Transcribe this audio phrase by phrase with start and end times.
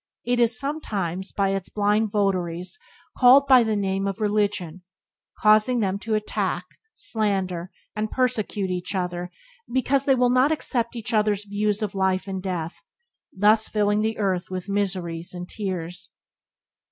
[0.25, 2.79] It is sometimes, by its blind votaries
[3.19, 4.81] called by the name of religion,
[5.37, 9.29] causing them to attack, slander, and persecute each other
[9.71, 12.81] because they will not accept each other's views of life and death,
[13.31, 16.09] thus filling the earth with miseries and tears.